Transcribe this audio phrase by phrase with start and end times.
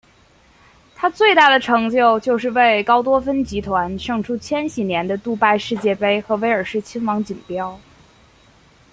[0.95, 7.79] 它最大的成就就是为高多芬集团胜出千禧年的杜拜世界杯和威尔斯亲王锦标。